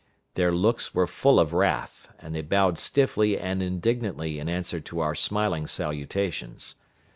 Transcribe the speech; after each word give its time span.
Their 0.33 0.51
looks 0.51 0.95
were 0.95 1.05
full 1.05 1.39
of 1.39 1.53
wrath, 1.53 2.11
and 2.17 2.33
they 2.33 2.41
bowed 2.41 2.79
stiffly 2.79 3.37
and 3.37 3.61
indignantly 3.61 4.39
in 4.39 4.49
answer 4.49 4.79
to 4.79 4.99
our 4.99 5.13
smiling 5.13 5.67
salutations. 5.67 6.73